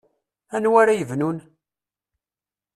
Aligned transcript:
Anwa 0.55 0.77
ara 0.81 0.93
yebnun? 0.99 1.37